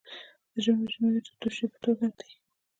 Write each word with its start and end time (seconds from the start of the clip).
د 0.51 0.53
ژمي 0.63 0.81
وچې 0.83 0.97
میوې 1.01 1.21
د 1.25 1.29
توشې 1.41 1.65
په 1.73 1.77
توګه 1.85 2.07
دي. 2.17 2.29